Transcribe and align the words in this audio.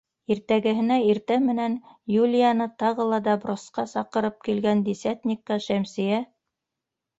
Иртәгеһенә 0.35 0.95
иртә 1.09 1.37
менән 1.43 1.75
Юлияны 2.13 2.67
тағы 2.85 3.07
ла 3.13 3.21
допросҡа 3.29 3.87
саҡырып 3.93 4.43
килгән 4.49 4.85
десятникка 4.91 5.63
Шәмсиә: 5.71 6.27